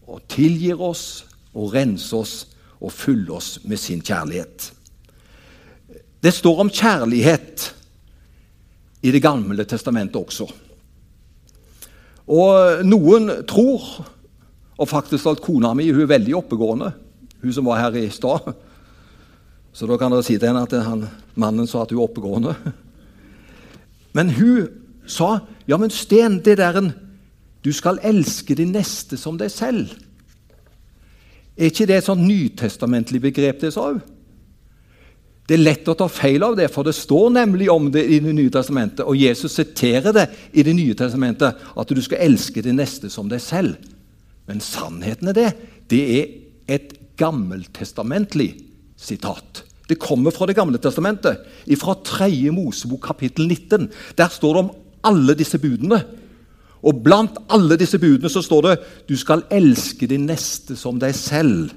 og 0.08 0.24
tilgir 0.32 0.80
oss 0.82 1.26
og 1.54 1.74
renser 1.76 2.24
oss 2.24 2.36
og 2.84 2.92
fyller 2.92 3.38
oss 3.38 3.58
med 3.68 3.80
sin 3.80 4.02
kjærlighet. 4.04 4.72
Det 6.24 6.32
står 6.32 6.62
om 6.64 6.72
kjærlighet 6.72 7.74
i 9.04 9.12
Det 9.12 9.20
gamle 9.22 9.66
testamentet 9.68 10.16
også. 10.16 10.46
Og 12.32 12.86
noen 12.88 13.44
tror, 13.44 13.84
og 14.80 14.88
faktisk 14.88 15.28
at 15.28 15.42
kona 15.44 15.74
mi 15.76 15.90
hun 15.92 16.06
er 16.06 16.14
veldig 16.14 16.38
oppegående, 16.40 16.94
hun 17.44 17.54
som 17.54 17.68
var 17.68 17.82
her 17.82 17.98
i 18.00 18.10
stad 18.10 18.54
Så 19.74 19.88
da 19.90 19.98
kan 19.98 20.14
dere 20.14 20.24
si 20.24 20.38
til 20.38 20.52
henne 20.52 20.64
at 20.68 20.74
han, 20.86 21.08
mannen 21.36 21.68
sa 21.68 21.82
at 21.82 21.92
hun 21.92 22.00
er 22.00 22.06
oppegående. 22.06 22.54
Men 24.14 24.30
hun 24.38 24.70
sa 25.10 25.40
ja, 25.68 25.78
men 25.78 25.92
Sten, 25.92 26.40
det 26.44 26.58
der 26.60 26.78
en 26.80 26.94
Du 27.64 27.72
skal 27.72 28.02
elske 28.04 28.56
din 28.60 28.74
neste 28.76 29.16
som 29.18 29.38
deg 29.40 29.48
selv. 29.52 29.94
Er 31.56 31.70
ikke 31.70 31.86
det 31.88 31.96
et 32.02 32.08
sånt 32.10 32.26
nytestamentlig 32.28 33.22
begrep, 33.24 33.62
det, 33.62 33.70
sa 33.72 33.86
hun? 33.94 34.02
Det 35.48 35.56
er 35.56 35.64
lett 35.64 35.88
å 35.92 35.96
ta 35.96 36.10
feil 36.12 36.44
av 36.44 36.58
det, 36.60 36.70
for 36.72 36.84
det 36.84 36.96
står 36.98 37.30
nemlig 37.38 37.70
om 37.72 37.90
det 37.92 38.04
i 38.04 38.20
Det 38.20 38.34
nye 38.36 38.52
testamentet. 38.52 39.06
Og 39.08 39.16
Jesus 39.16 39.56
siterer 39.56 40.12
det 40.12 40.28
i 40.52 40.64
Det 40.64 40.76
nye 40.76 40.96
testamentet, 40.96 41.56
at 41.76 41.88
du 41.88 42.02
skal 42.02 42.24
elske 42.24 42.62
din 42.62 42.80
neste 42.80 43.10
som 43.10 43.30
deg 43.32 43.40
selv. 43.40 43.76
Men 44.48 44.60
sannheten 44.60 45.32
er 45.32 45.34
det. 45.34 45.52
Det 45.88 46.04
er 46.20 46.28
et 46.68 46.94
gammeltestamentlig 47.16 48.54
sitat. 48.98 49.64
Det 49.90 50.00
kommer 50.00 50.32
fra 50.32 50.46
Det 50.46 50.56
gamle 50.56 50.78
testamentet, 50.78 51.38
fra 51.78 51.96
3. 52.04 52.52
Mosebok 52.52 53.02
kapittel 53.02 53.48
19. 53.48 53.90
Der 54.18 54.28
står 54.28 54.54
det 54.54 54.64
om 54.64 54.72
alle 55.04 55.34
disse 55.36 55.60
budene. 55.60 56.04
Og 56.84 57.04
blant 57.04 57.38
alle 57.50 57.78
disse 57.80 58.00
budene 58.00 58.30
så 58.30 58.42
står 58.42 58.62
det 58.62 58.80
'du 59.10 59.18
skal 59.18 59.44
elske 59.52 60.08
din 60.08 60.26
neste 60.26 60.76
som 60.76 61.00
deg 61.00 61.16
selv'. 61.16 61.74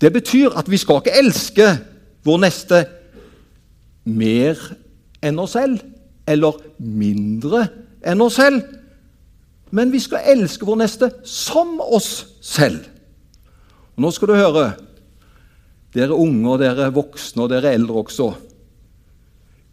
Det 0.00 0.12
betyr 0.12 0.50
at 0.58 0.70
vi 0.70 0.76
skal 0.76 0.96
ikke 0.96 1.18
elske 1.18 1.78
vår 2.24 2.38
neste 2.38 2.86
mer 4.04 4.58
enn 5.22 5.38
oss 5.38 5.50
selv, 5.50 5.78
eller 6.26 6.58
mindre 6.78 7.68
enn 8.06 8.20
oss 8.20 8.34
selv. 8.34 8.62
Men 9.70 9.92
vi 9.92 9.98
skal 9.98 10.26
elske 10.26 10.66
vår 10.66 10.76
neste 10.76 11.10
som 11.24 11.80
oss 11.80 12.26
selv. 12.40 12.82
Og 13.96 14.02
nå 14.02 14.10
skal 14.10 14.28
du 14.28 14.34
høre, 14.34 14.72
dere 15.92 16.16
unge 16.16 16.54
og 16.54 16.62
dere 16.62 16.90
voksne 16.94 17.44
og 17.44 17.52
dere 17.52 17.74
eldre 17.76 18.02
også. 18.04 18.30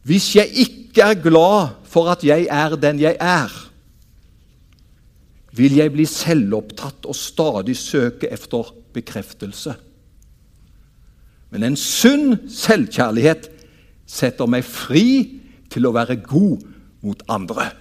Hvis 0.08 0.34
jeg 0.36 0.52
ikke 0.66 1.06
er 1.06 1.22
glad 1.22 1.76
for 1.90 2.10
at 2.12 2.24
jeg 2.28 2.48
er 2.52 2.76
den 2.80 3.00
jeg 3.02 3.18
er, 3.20 3.52
vil 5.56 5.76
jeg 5.80 5.92
bli 5.92 6.06
selvopptatt 6.08 7.08
og 7.10 7.18
stadig 7.18 7.76
søke 7.78 8.30
efter 8.32 8.72
bekreftelse. 8.94 9.76
Men 11.50 11.66
en 11.66 11.78
sunn 11.80 12.38
selvkjærlighet 12.52 13.50
setter 14.10 14.50
meg 14.50 14.66
fri 14.68 15.06
til 15.70 15.88
å 15.90 15.94
være 15.96 16.20
god 16.22 16.66
mot 17.06 17.24
andre. 17.30 17.72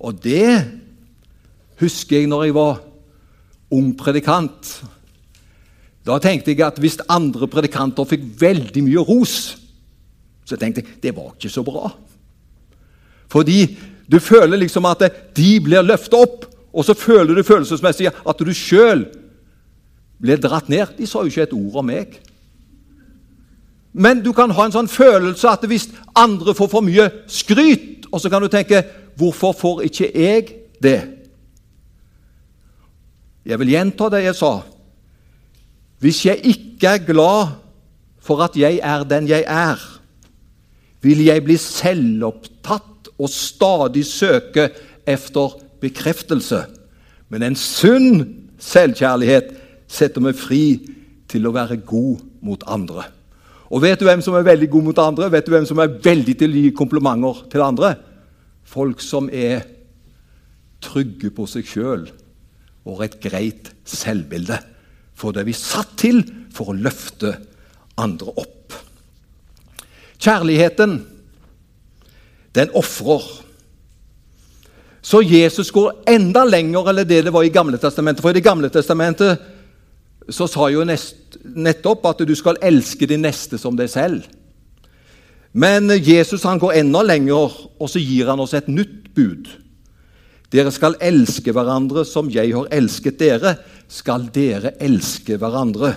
Og 0.00 0.20
det 0.24 0.64
husker 1.80 2.20
jeg 2.20 2.30
når 2.30 2.46
jeg 2.46 2.56
var 2.56 2.80
ung 3.72 3.92
predikant. 3.96 4.80
Da 6.06 6.16
tenkte 6.22 6.54
jeg 6.54 6.64
at 6.64 6.78
hvis 6.80 7.00
andre 7.12 7.48
predikanter 7.50 8.08
fikk 8.08 8.24
veldig 8.40 8.84
mye 8.86 9.04
ros, 9.04 9.34
så 10.48 10.56
tenkte 10.58 10.82
jeg 10.82 11.02
det 11.02 11.14
var 11.16 11.34
ikke 11.34 11.52
så 11.52 11.64
bra. 11.66 11.90
Fordi 13.30 13.60
du 14.10 14.18
føler 14.18 14.58
liksom 14.58 14.88
at 14.90 15.04
de 15.36 15.50
blir 15.62 15.84
løftet 15.86 16.16
opp, 16.18 16.48
og 16.72 16.86
så 16.86 16.94
føler 16.94 17.34
du 17.34 17.46
følelsesmessig 17.46 18.08
at 18.10 18.42
du 18.42 18.52
sjøl 18.54 19.04
ble 20.20 20.36
dratt 20.40 20.70
ned. 20.70 20.96
De 20.98 21.06
sa 21.06 21.22
jo 21.22 21.30
ikke 21.30 21.48
et 21.48 21.56
ord 21.56 21.80
om 21.82 21.88
meg. 21.90 22.18
Men 23.92 24.22
du 24.22 24.32
kan 24.34 24.52
ha 24.54 24.66
en 24.66 24.74
sånn 24.74 24.90
følelse 24.90 25.50
at 25.50 25.66
hvis 25.66 25.88
andre 26.18 26.54
får 26.54 26.70
for 26.70 26.86
mye 26.86 27.08
skryt, 27.30 28.06
og 28.10 28.22
så 28.22 28.30
kan 28.30 28.42
du 28.42 28.50
tenke 28.50 28.84
hvorfor 29.18 29.54
får 29.56 29.82
ikke 29.86 30.10
jeg 30.14 30.52
det? 30.82 31.00
Jeg 33.46 33.58
vil 33.62 33.72
gjenta 33.72 34.10
det 34.12 34.24
jeg 34.24 34.38
sa. 34.38 34.52
Hvis 36.00 36.24
jeg 36.24 36.40
ikke 36.48 36.94
er 36.94 37.04
glad 37.04 37.56
for 38.24 38.40
at 38.44 38.56
jeg 38.56 38.80
er 38.82 39.04
den 39.04 39.28
jeg 39.28 39.44
er, 39.46 39.80
vil 41.00 41.24
jeg 41.24 41.44
bli 41.44 41.56
selvopptatt 41.60 43.10
og 43.20 43.28
stadig 43.32 44.04
søke 44.08 44.68
efter 45.08 45.56
bekreftelse. 45.80 46.64
Men 47.28 47.44
en 47.44 47.56
sunn 47.56 48.24
selvkjærlighet 48.60 49.52
setter 49.90 50.24
meg 50.24 50.36
fri 50.38 50.80
til 51.30 51.48
å 51.48 51.54
være 51.54 51.80
god 51.84 52.20
mot 52.44 52.64
andre. 52.68 53.06
Og 53.70 53.84
vet 53.84 54.00
du 54.00 54.06
hvem 54.08 54.22
som 54.24 54.34
er 54.34 54.46
veldig 54.46 54.68
god 54.70 54.86
mot 54.88 55.02
andre? 55.02 55.28
Vet 55.30 55.46
du 55.46 55.52
hvem 55.54 55.68
som 55.68 55.78
er 55.82 55.92
veldig 56.02 56.34
til 56.40 56.50
å 56.50 56.64
gi 56.64 56.72
komplimenter 56.76 57.44
til 57.52 57.64
andre? 57.64 57.94
Folk 58.66 59.02
som 59.04 59.28
er 59.30 59.62
trygge 60.82 61.30
på 61.34 61.46
seg 61.50 61.68
sjøl 61.68 62.08
og 62.88 62.96
har 62.96 63.06
et 63.06 63.20
greit 63.22 63.70
selvbilde. 63.88 64.58
For 65.20 65.34
det 65.36 65.42
er 65.42 65.50
vi 65.50 65.56
satt 65.56 65.98
til 66.00 66.22
for 66.54 66.72
å 66.72 66.78
løfte 66.80 67.34
andre 68.00 68.32
opp. 68.40 68.76
Kjærligheten, 70.20 70.98
den 72.56 72.72
ofrer. 72.76 73.24
Så 75.00 75.22
Jesus 75.24 75.70
går 75.72 76.02
enda 76.12 76.44
lenger 76.44 76.90
enn 76.92 77.02
det 77.04 77.22
det 77.26 77.32
var 77.32 77.44
i 77.44 77.52
Gamle 77.52 77.80
testamentet. 77.80 78.22
For 78.24 78.32
i 78.32 78.38
Det 78.40 78.44
gamle 78.44 78.68
testamentet 78.72 79.40
så 80.30 80.46
sa 80.46 80.68
jo 80.70 80.84
nest, 80.84 81.38
nettopp 81.44 82.04
at 82.10 82.20
du 82.28 82.34
skal 82.36 82.60
elske 82.62 83.08
din 83.08 83.24
neste 83.24 83.58
som 83.58 83.76
deg 83.76 83.88
selv. 83.90 84.28
Men 85.52 85.90
Jesus 85.90 86.44
han 86.46 86.60
går 86.62 86.78
enda 86.84 87.02
lenger, 87.02 87.50
og 87.80 87.90
så 87.90 87.98
gir 87.98 88.28
han 88.30 88.40
oss 88.40 88.54
et 88.54 88.68
nytt 88.70 89.10
bud. 89.16 89.48
Dere 90.50 90.70
skal 90.74 90.98
elske 91.02 91.54
hverandre 91.54 92.04
som 92.06 92.30
jeg 92.30 92.52
har 92.54 92.70
elsket 92.74 93.18
dere, 93.18 93.56
skal 93.90 94.28
dere 94.32 94.76
elske 94.82 95.36
hverandre. 95.40 95.94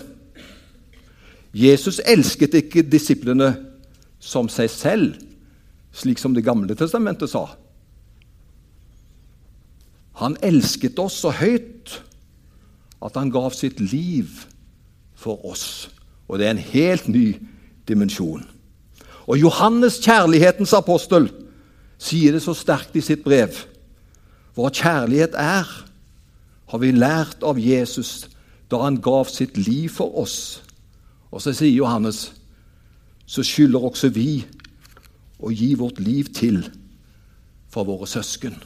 Jesus 1.53 2.01
elsket 2.09 2.57
ikke 2.57 2.85
disiplene 2.89 3.51
som 4.23 4.49
seg 4.49 4.71
selv, 4.73 5.19
slik 5.93 6.17
som 6.17 6.33
Det 6.33 6.45
gamle 6.45 6.73
testamentet 6.75 7.29
sa. 7.29 7.45
Han 10.17 10.37
elsket 10.41 10.97
oss 10.99 11.19
så 11.21 11.29
høyt 11.33 11.99
at 13.03 13.15
han 13.19 13.29
gav 13.33 13.53
sitt 13.53 13.79
liv 13.79 14.29
for 15.13 15.43
oss. 15.45 15.89
Og 16.29 16.39
det 16.39 16.47
er 16.47 16.55
en 16.55 16.65
helt 16.73 17.07
ny 17.07 17.27
dimensjon. 17.87 18.45
Og 19.27 19.37
Johannes, 19.39 19.99
kjærlighetens 20.03 20.73
apostel, 20.73 21.29
sier 22.01 22.35
det 22.35 22.41
så 22.43 22.55
sterkt 22.57 22.95
i 22.97 23.03
sitt 23.03 23.23
brev. 23.23 23.55
Hva 24.55 24.69
kjærlighet 24.73 25.37
er, 25.39 25.67
har 26.73 26.81
vi 26.81 26.89
lært 26.89 27.43
av 27.45 27.59
Jesus 27.61 28.23
da 28.71 28.79
han 28.81 28.97
gav 28.97 29.29
sitt 29.29 29.59
liv 29.61 29.91
for 29.93 30.09
oss. 30.17 30.63
Og 31.29 31.43
så 31.43 31.53
sier 31.53 31.75
Johannes 31.75 32.31
så 33.29 33.45
skylder 33.45 33.85
også 33.85 34.09
vi 34.13 34.41
å 35.37 35.51
gi 35.53 35.75
vårt 35.77 36.01
liv 36.01 36.31
til 36.33 36.63
for 37.69 37.85
våre 37.85 38.09
søsken. 38.09 38.57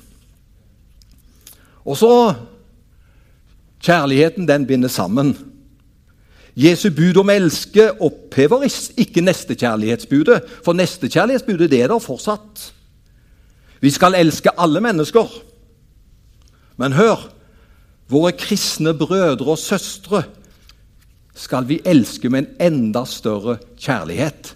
Og 1.83 1.99
så 1.99 2.13
Kjærligheten 3.83 4.47
den 4.47 4.65
binder 4.65 4.89
sammen. 4.89 5.35
Jesu 6.57 6.89
bud 6.89 7.19
om 7.21 7.29
elske 7.29 7.91
opphever 8.01 8.65
ikke 8.97 9.21
nestekjærlighetsbudet, 9.21 10.41
for 10.65 10.73
nestekjærlighetsbudet 10.73 11.69
det 11.69 11.83
er 11.83 11.91
der 11.91 12.01
fortsatt. 12.01 12.71
Vi 13.79 13.91
skal 13.93 14.17
elske 14.17 14.49
alle 14.57 14.81
mennesker. 14.81 15.29
Men 16.81 16.97
hør 16.97 17.29
våre 18.09 18.31
kristne 18.31 18.93
brødre 18.97 19.51
og 19.53 19.59
søstre 19.59 20.23
skal 21.37 21.67
vi 21.69 21.81
elske 21.85 22.29
med 22.29 22.45
en 22.45 22.71
enda 22.73 23.03
større 23.05 23.57
kjærlighet. 23.77 24.53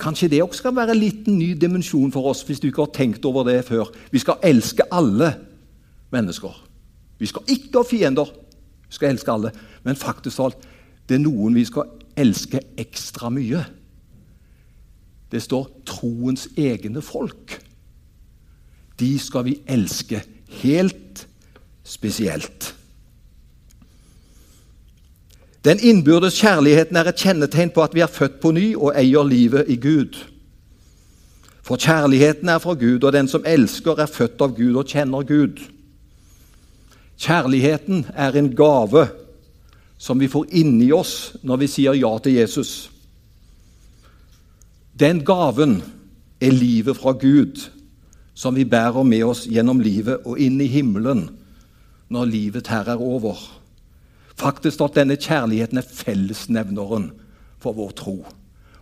Kanskje 0.00 0.28
det 0.32 0.42
også 0.42 0.62
skal 0.62 0.76
være 0.76 0.94
en 0.94 1.00
liten 1.02 1.38
ny 1.38 1.52
dimensjon 1.60 2.12
for 2.12 2.30
oss, 2.30 2.42
hvis 2.42 2.60
du 2.60 2.68
ikke 2.68 2.86
har 2.86 2.94
tenkt 2.94 3.24
over 3.24 3.44
det 3.44 3.64
før. 3.64 3.90
Vi 4.10 4.18
skal 4.18 4.40
elske 4.42 4.86
alle 4.92 5.34
mennesker. 6.12 6.54
Vi 7.18 7.26
skal 7.26 7.42
ikke 7.48 7.82
ha 7.82 7.82
fiender. 7.84 8.30
Vi 8.88 8.96
skal 8.96 9.10
elske 9.10 9.32
alle. 9.32 9.50
Men 9.82 9.96
faktisk 9.96 10.40
alt, 10.40 10.56
det 11.08 11.18
er 11.18 11.24
noen 11.24 11.54
vi 11.54 11.66
skal 11.68 11.90
elske 12.16 12.62
ekstra 12.78 13.28
mye. 13.30 13.64
Det 15.30 15.42
står 15.42 15.68
'troens 15.86 16.48
egne 16.56 17.00
folk'. 17.02 17.60
De 19.00 19.18
skal 19.18 19.44
vi 19.44 19.60
elske 19.66 20.22
helt 20.62 21.28
spesielt. 21.90 22.74
Den 25.64 25.80
innbyrdes 25.82 26.38
kjærligheten 26.40 26.96
er 26.96 27.10
et 27.10 27.20
kjennetegn 27.20 27.72
på 27.74 27.82
at 27.82 27.94
vi 27.94 28.00
er 28.00 28.12
født 28.12 28.38
på 28.40 28.52
ny 28.56 28.72
og 28.76 28.94
eier 28.96 29.26
livet 29.26 29.68
i 29.68 29.76
Gud. 29.76 30.16
For 31.66 31.76
kjærligheten 31.76 32.48
er 32.48 32.58
fra 32.58 32.74
Gud, 32.74 33.04
og 33.04 33.12
den 33.12 33.28
som 33.28 33.44
elsker, 33.46 33.98
er 33.98 34.06
født 34.06 34.40
av 34.40 34.54
Gud 34.56 34.78
og 34.80 34.88
kjenner 34.88 35.26
Gud. 35.26 35.60
Kjærligheten 37.20 38.06
er 38.14 38.38
en 38.38 38.54
gave 38.56 39.08
som 39.98 40.20
vi 40.20 40.30
får 40.32 40.46
inni 40.56 40.88
oss 40.96 41.34
når 41.44 41.60
vi 41.60 41.68
sier 41.68 41.98
ja 41.98 42.14
til 42.24 42.38
Jesus. 42.38 42.90
Den 45.00 45.20
gaven 45.24 45.82
er 46.40 46.56
livet 46.56 46.96
fra 46.96 47.12
Gud, 47.12 47.60
som 48.34 48.56
vi 48.56 48.64
bærer 48.64 49.04
med 49.04 49.26
oss 49.28 49.44
gjennom 49.44 49.82
livet 49.84 50.24
og 50.24 50.40
inn 50.40 50.56
i 50.64 50.70
himmelen 50.72 51.26
når 52.10 52.30
livet 52.30 52.70
her 52.70 52.88
er 52.90 53.00
over. 53.00 53.38
Faktisk 54.40 54.80
at 54.80 54.96
denne 54.98 55.18
kjærligheten 55.20 55.78
er 55.78 55.86
fellesnevneren 55.86 57.10
for 57.60 57.76
vår 57.76 57.94
tro. 57.96 58.16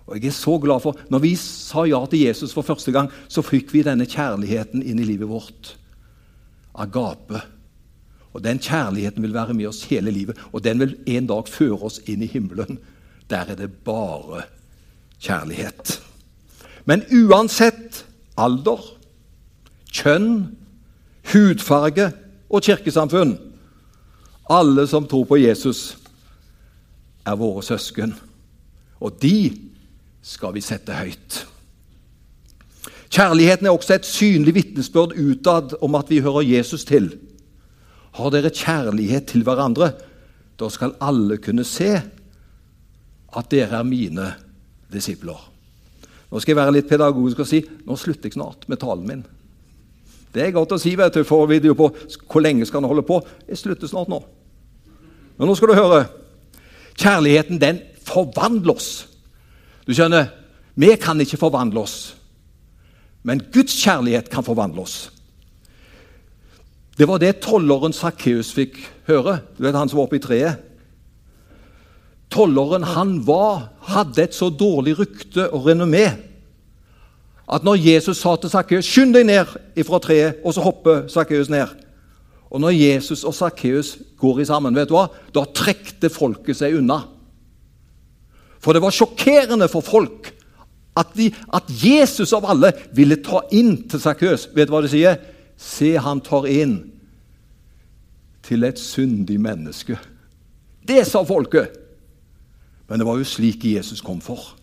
Og 0.08 0.16
jeg 0.16 0.30
er 0.30 0.36
så 0.36 0.58
glad 0.58 0.80
for, 0.80 0.96
Når 1.10 1.18
vi 1.18 1.34
sa 1.36 1.84
ja 1.84 2.06
til 2.06 2.20
Jesus 2.20 2.52
for 2.52 2.62
første 2.62 2.92
gang, 2.92 3.10
så 3.28 3.42
fikk 3.42 3.72
vi 3.72 3.82
denne 3.82 4.06
kjærligheten 4.06 4.82
inn 4.82 4.98
i 4.98 5.04
livet 5.04 5.28
vårt. 5.28 5.76
Agape. 6.74 7.42
Og 8.32 8.44
Den 8.44 8.58
kjærligheten 8.58 9.22
vil 9.22 9.34
være 9.34 9.54
med 9.54 9.66
oss 9.66 9.84
hele 9.84 10.10
livet, 10.10 10.36
og 10.52 10.64
den 10.64 10.80
vil 10.80 10.96
en 11.06 11.26
dag 11.26 11.48
føre 11.48 11.82
oss 11.82 12.00
inn 12.06 12.22
i 12.22 12.26
himmelen. 12.26 12.78
Der 13.30 13.44
er 13.48 13.54
det 13.54 13.72
bare 13.84 14.42
kjærlighet. 15.20 16.00
Men 16.84 17.02
uansett 17.12 18.04
alder, 18.38 18.80
kjønn, 19.92 20.56
hudfarge 21.32 22.12
og 22.48 22.64
kirkesamfunn 22.64 23.36
alle 24.48 24.86
som 24.88 25.06
tror 25.06 25.26
på 25.28 25.36
Jesus, 25.36 25.96
er 27.26 27.36
våre 27.36 27.62
søsken. 27.62 28.14
Og 29.04 29.20
de 29.20 29.52
skal 30.24 30.54
vi 30.56 30.64
sette 30.64 30.96
høyt. 30.96 31.42
Kjærligheten 33.12 33.68
er 33.68 33.72
også 33.72 33.96
et 33.96 34.08
synlig 34.08 34.54
vitnesbyrd 34.56 35.14
utad 35.16 35.76
om 35.84 35.96
at 35.96 36.10
vi 36.10 36.22
hører 36.24 36.48
Jesus 36.48 36.84
til. 36.88 37.12
Har 38.16 38.32
dere 38.32 38.52
kjærlighet 38.52 39.28
til 39.30 39.44
hverandre, 39.46 39.92
da 40.58 40.68
skal 40.72 40.96
alle 41.00 41.38
kunne 41.40 41.64
se 41.68 41.92
at 43.36 43.50
dere 43.52 43.80
er 43.80 43.86
mine 43.86 44.32
disipler. 44.92 45.38
Nå 46.28 46.40
skal 46.40 46.52
jeg 46.52 46.60
være 46.60 46.74
litt 46.76 46.88
pedagogisk 46.88 47.44
og 47.44 47.48
si 47.48 47.62
nå 47.86 47.96
slutter 47.96 48.28
jeg 48.28 48.36
snart 48.36 48.66
med 48.68 48.80
talen 48.80 49.06
min. 49.08 49.22
Det 50.34 50.44
er 50.44 50.54
godt 50.54 50.74
å 50.76 50.80
si, 50.80 50.92
vet 50.98 51.14
du, 51.16 51.22
for 51.26 51.48
video 51.48 51.74
på 51.78 51.88
hvor 52.28 52.44
lenge 52.44 52.66
skal 52.68 52.82
han 52.82 52.90
holde 52.90 53.06
på. 53.06 53.20
Jeg 53.48 53.60
slutter 53.62 53.90
snart 53.90 54.10
nå. 54.12 54.20
Men 55.38 55.48
nå 55.48 55.54
skal 55.56 55.72
du 55.72 55.78
høre. 55.78 56.02
Kjærligheten, 56.98 57.60
den 57.62 57.80
forvandler 58.04 58.76
oss. 58.76 59.06
Du 59.86 59.94
skjønner, 59.96 60.32
vi 60.78 60.92
kan 61.00 61.20
ikke 61.22 61.40
forvandle 61.40 61.84
oss. 61.86 61.98
Men 63.26 63.40
Guds 63.54 63.74
kjærlighet 63.80 64.28
kan 64.32 64.46
forvandle 64.46 64.84
oss. 64.84 64.98
Det 66.98 67.06
var 67.06 67.20
det 67.22 67.38
tolleren 67.44 67.94
Sakkeus 67.94 68.50
fikk 68.56 68.80
høre. 69.08 69.38
Du 69.56 69.62
vet 69.62 69.76
han 69.78 69.90
som 69.90 70.00
var 70.00 70.08
oppe 70.08 70.18
i 70.18 70.22
treet? 70.22 70.64
Tolleren 72.28 72.84
han 72.84 73.20
var, 73.24 73.70
hadde 73.88 74.26
et 74.26 74.36
så 74.36 74.50
dårlig 74.52 74.98
rykte 74.98 75.46
og 75.54 75.68
renommé 75.70 76.08
at 77.48 77.64
når 77.64 77.80
Jesus 77.80 78.20
sa 78.20 78.36
til 78.36 78.50
Sakkeus 78.50 78.84
'Skynd 78.84 79.14
deg 79.14 79.24
ned 79.24 79.84
fra 79.86 79.98
treet', 79.98 80.40
og 80.44 80.54
så 80.54 80.60
hopper 80.60 81.06
Sakkeus 81.08 81.48
ned 81.48 81.66
og 82.48 82.62
når 82.62 82.76
Jesus 82.76 83.24
og 83.28 83.34
Sakkeus 83.36 83.96
går 84.16 84.40
i 84.40 84.48
sammen, 84.48 84.76
vet 84.76 84.88
du 84.88 84.96
hva? 84.96 85.08
da 85.34 85.44
trekte 85.52 86.08
folket 86.12 86.56
seg 86.56 86.78
unna. 86.78 87.02
For 88.58 88.74
det 88.74 88.82
var 88.82 88.94
sjokkerende 88.94 89.68
for 89.70 89.84
folk 89.84 90.30
at, 90.98 91.12
de, 91.14 91.28
at 91.54 91.68
Jesus 91.68 92.32
av 92.34 92.48
alle 92.48 92.72
ville 92.96 93.20
ta 93.22 93.44
inn 93.54 93.76
til 93.88 94.02
Sakkeus. 94.02 94.48
Vet 94.56 94.70
du 94.70 94.74
hva 94.74 94.82
de 94.82 94.90
sier? 94.90 95.20
Se, 95.58 95.92
han 96.00 96.22
tar 96.24 96.48
inn 96.50 96.78
til 98.46 98.64
et 98.64 98.80
syndig 98.80 99.36
menneske. 99.42 99.98
Det 100.88 101.04
sa 101.06 101.22
folket. 101.28 101.76
Men 102.88 102.98
det 102.98 103.06
var 103.06 103.20
jo 103.20 103.28
slik 103.28 103.68
Jesus 103.68 104.00
kom 104.00 104.22
for. 104.24 104.56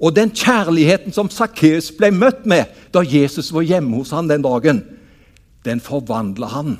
Og 0.00 0.14
den 0.16 0.32
kjærligheten 0.34 1.14
som 1.14 1.30
Sakkeus 1.30 1.92
ble 1.94 2.10
møtt 2.10 2.46
med 2.46 2.70
da 2.94 3.04
Jesus 3.06 3.52
var 3.54 3.66
hjemme 3.66 4.00
hos 4.00 4.10
han 4.14 4.28
den 4.28 4.42
dagen, 4.42 4.82
den 5.64 5.80
forvandla 5.80 6.50
han 6.52 6.76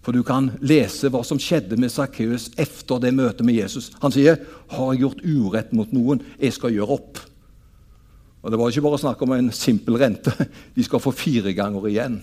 for 0.00 0.16
du 0.16 0.22
kan 0.24 0.48
lese 0.64 1.10
hva 1.12 1.20
som 1.26 1.40
skjedde 1.40 1.76
med 1.80 1.92
Sakkeus 1.92 2.48
etter 2.60 3.02
det 3.02 3.12
møtet 3.14 3.44
med 3.44 3.58
Jesus. 3.58 3.90
Han 4.00 4.12
sier, 4.12 4.38
'Har 4.68 4.92
jeg 4.92 5.00
gjort 5.00 5.24
urett 5.24 5.72
mot 5.72 5.92
noen? 5.92 6.22
Jeg 6.40 6.52
skal 6.52 6.72
gjøre 6.72 6.88
opp.' 6.88 7.20
Og 8.42 8.50
Det 8.50 8.58
var 8.58 8.68
ikke 8.68 8.82
bare 8.82 8.98
snakk 8.98 9.22
om 9.22 9.32
en 9.32 9.52
simpel 9.52 9.96
rente. 9.96 10.32
De 10.76 10.82
skal 10.82 10.98
få 11.00 11.10
fire 11.12 11.52
ganger 11.52 11.86
igjen 11.86 12.22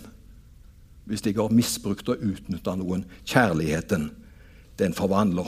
hvis 1.08 1.21
de 1.21 1.34
har 1.34 1.47
misbrukt 1.49 2.10
og 2.10 2.17
utnytta 2.19 2.75
noen. 2.75 3.06
Kjærligheten, 3.23 4.12
den 4.77 4.93
forvandler. 4.93 5.47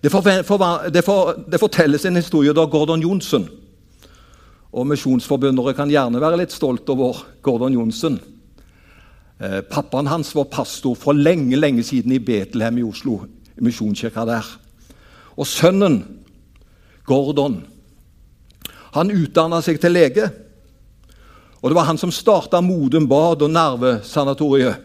Det, 0.00 0.10
for, 0.10 0.22
for, 0.22 0.88
det, 0.88 1.02
for, 1.04 1.34
det, 1.46 1.58
fortelles 1.60 2.04
en 2.08 2.16
historie 2.16 2.54
da 2.56 2.64
Gordon 2.64 3.02
Johnsen 3.04 3.44
Og 4.72 4.86
misjonsforbundere 4.88 5.74
kan 5.76 5.90
gjerne 5.92 6.22
være 6.22 6.38
litt 6.40 6.54
stolt 6.54 6.88
over 6.88 7.18
Gordon 7.42 7.74
Johnsen. 7.74 8.20
Eh, 9.40 9.60
pappaen 9.66 10.06
hans 10.06 10.30
var 10.36 10.46
pastor 10.52 10.94
for 10.94 11.12
lenge 11.12 11.58
lenge 11.58 11.82
siden 11.82 12.14
i 12.14 12.20
Betlehem 12.22 12.78
i 12.78 12.84
Oslo. 12.86 13.18
i 13.58 13.64
misjonskirka 13.66 14.24
der. 14.24 14.46
Og 15.36 15.46
sønnen, 15.46 16.04
Gordon, 17.04 17.64
han 18.94 19.10
utdanna 19.10 19.58
seg 19.60 19.80
til 19.80 19.92
lege. 19.92 20.30
Og 21.60 21.70
Det 21.70 21.74
var 21.74 21.90
han 21.90 21.98
som 21.98 22.12
starta 22.12 22.60
Modum 22.60 23.08
Bad 23.08 23.42
og 23.42 23.50
Nervesanatoriet. 23.50 24.76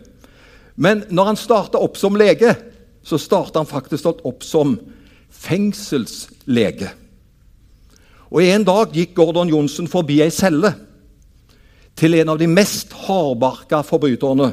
Men 0.76 1.06
når 1.10 1.26
han 1.26 1.36
starta 1.36 1.78
opp 1.78 1.96
som 1.98 2.16
lege, 2.16 2.56
så 3.04 3.18
starta 3.18 3.60
han 3.60 3.70
faktisk 3.70 4.06
opp 4.26 4.44
som 4.44 4.80
fengselslege. 5.36 6.92
Og 8.32 8.44
En 8.44 8.66
dag 8.68 8.94
gikk 8.96 9.14
Gordon 9.16 9.52
Johnsen 9.52 9.88
forbi 9.88 10.20
ei 10.24 10.34
celle 10.34 10.74
til 11.96 12.18
en 12.18 12.34
av 12.34 12.40
de 12.40 12.48
mest 12.52 12.92
hardbarka 13.06 13.82
forbryterne. 13.88 14.52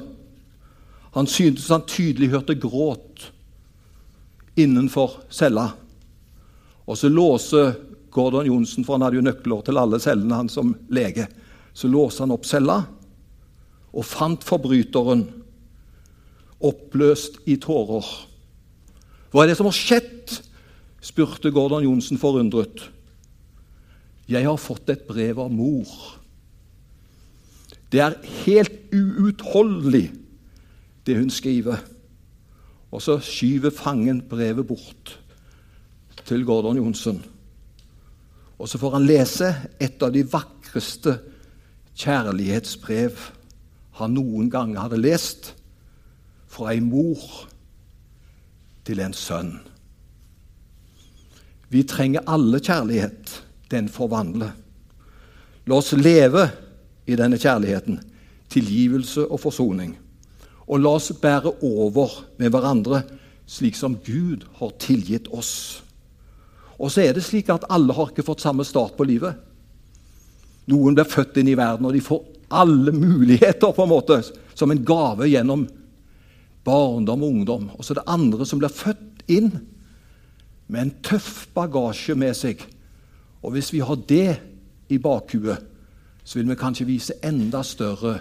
Han 1.16 1.26
syntes 1.26 1.70
han 1.72 1.86
tydelig 1.88 2.30
hørte 2.32 2.54
gråt 2.54 3.30
innenfor 4.56 5.22
cella. 5.32 5.72
Og 6.86 6.98
så 6.98 7.08
låser 7.08 7.74
Gordon 8.12 8.46
Johnsen, 8.46 8.84
for 8.84 8.94
han 8.94 9.06
hadde 9.06 9.18
jo 9.18 9.26
nøkler 9.26 9.62
til 9.64 9.80
alle 9.80 10.00
cellene 10.02 10.38
han 10.42 10.50
som 10.52 10.74
lege, 10.92 11.26
så 11.72 11.88
låser 11.88 12.26
han 12.26 12.34
opp 12.34 12.46
cella 12.46 12.82
og 13.92 14.04
fant 14.08 14.44
forbryteren 14.44 15.24
oppløst 16.62 17.40
i 17.50 17.56
tårer. 17.60 18.06
Hva 19.32 19.44
er 19.44 19.50
det 19.50 19.58
som 19.58 19.68
har 19.68 19.76
skjedd? 19.76 20.11
Spurte 21.02 21.50
Gordon 21.50 21.84
Johnsen 21.84 22.18
forundret. 22.18 22.86
Jeg 24.30 24.46
har 24.46 24.60
fått 24.60 24.90
et 24.92 25.02
brev 25.08 25.40
av 25.42 25.50
mor. 25.52 25.88
Det 27.92 28.00
er 28.00 28.20
helt 28.46 28.92
uutholdelig, 28.94 30.12
det 31.06 31.18
hun 31.18 31.30
skriver. 31.30 31.82
Og 32.92 33.02
så 33.02 33.18
skyver 33.24 33.74
fangen 33.74 34.22
brevet 34.28 34.66
bort 34.66 35.18
til 36.24 36.44
Gordon 36.46 36.78
Johnsen. 36.78 37.18
Og 38.58 38.68
så 38.68 38.78
får 38.78 38.94
han 38.94 39.08
lese 39.08 39.48
et 39.82 40.02
av 40.04 40.12
de 40.14 40.22
vakreste 40.22 41.16
kjærlighetsbrev 41.98 43.18
han 43.98 44.14
noen 44.14 44.48
gang 44.52 44.76
hadde 44.78 45.00
lest 45.02 45.50
fra 46.52 46.70
ei 46.72 46.80
mor 46.84 47.20
til 48.86 49.02
en 49.02 49.16
sønn. 49.16 49.56
Vi 51.72 51.82
trenger 51.88 52.26
alle 52.28 52.60
kjærlighet. 52.60 53.38
Den 53.72 53.88
forvandler. 53.88 54.52
La 55.64 55.78
oss 55.78 55.94
leve 55.96 56.44
i 57.08 57.16
denne 57.16 57.38
kjærligheten, 57.40 57.96
tilgivelse 58.52 59.24
og 59.24 59.40
forsoning. 59.40 59.94
Og 60.68 60.82
la 60.82 60.92
oss 60.98 61.14
bære 61.16 61.54
over 61.64 62.18
med 62.36 62.52
hverandre 62.52 63.00
slik 63.48 63.78
som 63.78 63.96
Gud 64.04 64.44
har 64.60 64.74
tilgitt 64.82 65.30
oss. 65.32 65.82
Og 66.76 66.92
så 66.92 67.06
er 67.06 67.16
det 67.16 67.24
slik 67.24 67.48
at 67.52 67.64
alle 67.72 67.96
har 67.96 68.12
ikke 68.12 68.26
fått 68.26 68.44
samme 68.44 68.66
start 68.68 68.98
på 68.98 69.08
livet. 69.08 69.38
Noen 70.68 70.96
blir 70.98 71.08
født 71.08 71.40
inn 71.40 71.50
i 71.54 71.58
verden, 71.58 71.88
og 71.88 71.96
de 71.96 72.04
får 72.04 72.20
alle 72.52 72.92
muligheter 72.92 73.72
på 73.72 73.86
en 73.86 73.94
måte, 73.94 74.20
som 74.54 74.70
en 74.70 74.84
gave 74.84 75.30
gjennom 75.30 75.64
barndom 76.66 77.24
og 77.24 77.36
ungdom. 77.38 77.70
Og 77.78 77.84
så 77.84 77.94
er 77.94 78.02
det 78.02 78.10
andre 78.12 78.46
som 78.46 78.60
blir 78.60 78.72
født 78.72 79.24
inn 79.32 79.54
med 80.66 80.82
en 80.82 80.94
tøff 81.04 81.46
bagasje 81.54 82.14
med 82.18 82.36
seg. 82.36 82.62
Og 83.42 83.56
hvis 83.56 83.72
vi 83.74 83.82
har 83.82 83.98
det 84.08 84.40
i 84.92 84.98
bakhuet, 85.02 85.58
så 86.24 86.38
vil 86.38 86.52
vi 86.52 86.58
kanskje 86.58 86.86
vise 86.86 87.18
enda 87.24 87.62
større 87.66 88.18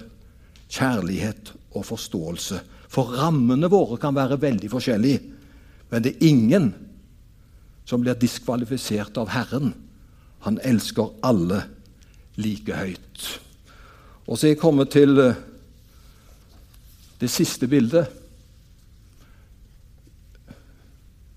kjærlighet 0.72 1.54
og 1.78 1.86
forståelse. 1.86 2.62
For 2.92 3.14
rammene 3.22 3.70
våre 3.72 4.00
kan 4.02 4.16
være 4.16 4.40
veldig 4.42 4.72
forskjellige, 4.72 5.22
men 5.92 6.04
det 6.04 6.16
er 6.16 6.28
ingen 6.28 6.72
som 7.86 8.02
blir 8.02 8.18
diskvalifisert 8.20 9.18
av 9.20 9.32
Herren. 9.34 9.74
Han 10.48 10.60
elsker 10.64 11.14
alle 11.28 11.62
like 12.40 12.76
høyt. 12.76 13.26
Og 14.28 14.38
så 14.38 14.48
er 14.48 14.54
jeg 14.54 14.62
kommet 14.62 14.92
til 14.94 15.20
eh, 15.20 15.40
det 17.20 17.30
siste 17.30 17.68
bildet. 17.68 18.21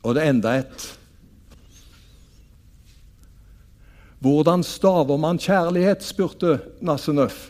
Og 0.04 0.14
det 0.14 0.22
er 0.22 0.34
enda 0.34 0.52
et. 0.60 0.84
Hvordan 4.24 4.62
staver 4.64 5.16
man 5.20 5.40
kjærlighet? 5.40 6.04
spurte 6.04 6.58
Nasse 6.84 7.12
Nøff. 7.12 7.48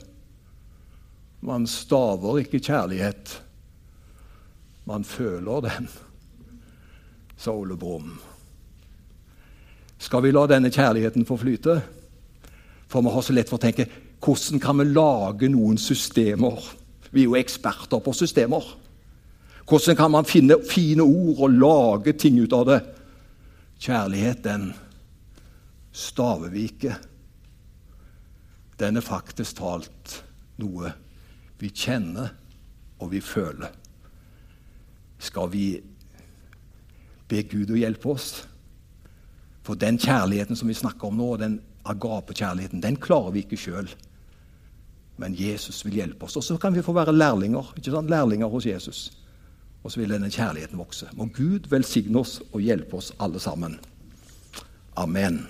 Man 1.45 1.67
staver 1.67 2.40
ikke 2.40 2.62
kjærlighet. 2.62 3.40
Man 4.85 5.05
føler 5.05 5.61
den, 5.64 5.88
sa 7.37 7.53
Ole 7.53 7.77
Brumm. 7.77 8.17
Skal 9.99 10.25
vi 10.25 10.33
la 10.35 10.45
denne 10.49 10.71
kjærligheten 10.73 11.27
få 11.29 11.38
flyte? 11.40 11.79
For 12.88 13.05
vi 13.05 13.12
har 13.12 13.25
så 13.25 13.37
lett 13.37 13.51
for 13.51 13.61
å 13.61 13.64
tenke 13.64 13.87
hvordan 14.25 14.61
kan 14.61 14.81
vi 14.81 14.88
lage 14.88 15.51
noen 15.53 15.79
systemer? 15.81 16.59
Vi 17.12 17.23
er 17.23 17.29
jo 17.29 17.38
eksperter 17.38 18.01
på 18.01 18.12
systemer. 18.17 18.64
Hvordan 19.68 19.96
kan 19.96 20.11
man 20.12 20.29
finne 20.29 20.59
fine 20.68 21.03
ord 21.03 21.40
og 21.46 21.57
lage 21.57 22.12
ting 22.20 22.40
ut 22.42 22.53
av 22.53 22.66
det? 22.68 22.81
Kjærlighet, 23.81 24.44
den 24.44 24.72
staver 25.92 26.53
vi 26.53 26.66
ikke. 26.68 26.96
Den 28.79 28.98
er 28.98 29.07
faktisk 29.07 29.61
talt 29.61 30.18
noe 30.61 30.92
vi 31.61 31.70
kjenner 31.70 32.35
og 33.00 33.12
vi 33.14 33.22
føler. 33.24 33.72
Skal 35.18 35.48
vi 35.53 35.68
be 37.31 37.42
Gud 37.48 37.72
å 37.72 37.79
hjelpe 37.79 38.12
oss? 38.12 38.44
For 39.64 39.79
den 39.81 39.96
kjærligheten 39.96 40.59
som 40.59 40.68
vi 40.68 40.77
snakker 40.77 41.09
om 41.09 41.16
nå, 41.16 41.31
den 41.40 41.61
agapekjærligheten, 41.88 42.83
den 42.85 43.00
klarer 43.00 43.33
vi 43.33 43.44
ikke 43.46 43.61
sjøl. 43.61 43.88
Men 45.16 45.37
Jesus 45.38 45.85
vil 45.87 46.03
hjelpe 46.03 46.27
oss. 46.27 46.37
Og 46.37 46.44
så 46.44 46.59
kan 46.61 46.74
vi 46.74 46.83
få 46.85 46.92
være 46.92 47.14
lærlinger, 47.14 47.72
ikke 47.79 47.94
sant? 47.94 48.11
lærlinger 48.12 48.50
hos 48.50 48.66
Jesus. 48.66 49.07
Og 49.85 49.92
så 49.92 50.01
vil 50.01 50.14
denne 50.14 50.33
kjærligheten 50.33 50.81
vokse. 50.81 51.11
Må 51.12 51.29
Gud 51.37 51.68
velsigne 51.70 52.18
oss 52.25 52.38
og 52.53 52.64
hjelpe 52.64 52.97
oss 52.97 53.12
alle 53.20 53.40
sammen. 53.40 53.77
Amen. 54.97 55.44